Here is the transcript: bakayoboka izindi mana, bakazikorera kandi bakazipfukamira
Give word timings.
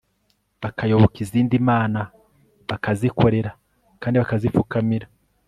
bakayoboka 0.61 1.17
izindi 1.25 1.55
mana, 1.69 2.01
bakazikorera 2.69 3.51
kandi 4.01 4.15
bakazipfukamira 4.21 5.07